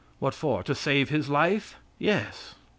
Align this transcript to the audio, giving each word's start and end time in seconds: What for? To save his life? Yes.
What 0.17 0.33
for? 0.33 0.63
To 0.63 0.73
save 0.73 1.09
his 1.09 1.29
life? 1.29 1.75
Yes. 1.99 2.55